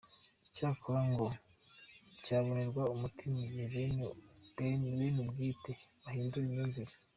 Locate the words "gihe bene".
3.49-5.19